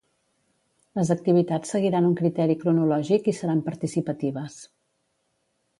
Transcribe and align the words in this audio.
Les 0.99 1.11
activitats 1.15 1.73
seguiran 1.75 2.07
un 2.09 2.17
criteri 2.23 2.57
cronològic 2.65 3.31
i 3.35 3.35
seran 3.43 3.65
participatives. 3.71 4.59